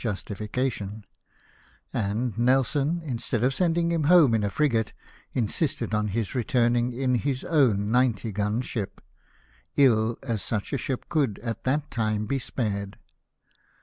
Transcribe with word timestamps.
303 0.01 0.13
justification; 0.25 1.05
and 1.93 2.35
Nelson, 2.35 3.03
instead 3.05 3.43
of 3.43 3.53
sending 3.53 3.91
him 3.91 4.05
home 4.05 4.33
in 4.33 4.43
a 4.43 4.49
frigate, 4.49 4.93
insisted 5.33 5.93
on 5.93 6.07
his 6.07 6.33
returning 6.33 6.91
in 6.91 7.13
his 7.13 7.43
own 7.43 7.91
ninety 7.91 8.31
gun 8.31 8.61
ship, 8.61 8.99
ill 9.75 10.17
as 10.23 10.41
such 10.41 10.73
a 10.73 10.77
ship 10.79 11.07
could 11.07 11.37
at 11.43 11.65
that 11.65 11.91
time 11.91 12.25
be 12.25 12.39
spared. 12.39 12.97